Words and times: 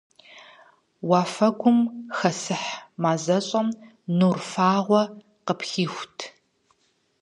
Уафэгум 1.09 1.79
хэсыхь 2.17 2.71
мазэщӀэм 3.01 3.67
нур 4.17 4.37
фагъуэ 4.49 5.03
къыпихут. 5.45 6.17